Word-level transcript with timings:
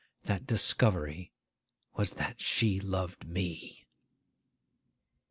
That 0.23 0.47
discovery 0.47 1.31
was 1.93 2.13
that 2.13 2.41
she 2.41 2.79
loved 2.79 3.27
me. 3.27 3.85